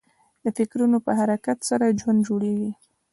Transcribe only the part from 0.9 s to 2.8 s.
نه په حرکت سره ژوند جوړېږي.